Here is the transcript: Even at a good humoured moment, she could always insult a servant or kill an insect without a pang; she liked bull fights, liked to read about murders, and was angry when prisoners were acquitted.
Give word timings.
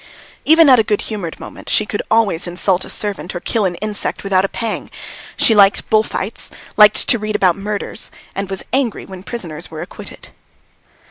Even 0.45 0.67
at 0.67 0.79
a 0.79 0.83
good 0.83 1.01
humoured 1.01 1.39
moment, 1.39 1.69
she 1.69 1.85
could 1.85 2.01
always 2.09 2.47
insult 2.47 2.83
a 2.83 2.89
servant 2.89 3.35
or 3.35 3.39
kill 3.39 3.65
an 3.65 3.75
insect 3.75 4.23
without 4.23 4.43
a 4.43 4.47
pang; 4.49 4.89
she 5.37 5.53
liked 5.53 5.87
bull 5.91 6.01
fights, 6.01 6.49
liked 6.75 7.07
to 7.07 7.19
read 7.19 7.35
about 7.35 7.55
murders, 7.55 8.09
and 8.33 8.49
was 8.49 8.65
angry 8.73 9.05
when 9.05 9.21
prisoners 9.21 9.69
were 9.69 9.83
acquitted. 9.83 10.29